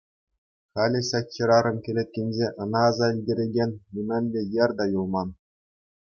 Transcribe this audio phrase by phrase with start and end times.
[0.77, 5.29] Халӗ ҫак хӗрарӑм кӗлеткинче ӑна аса илтерекен нимӗнле йӗр те юлман.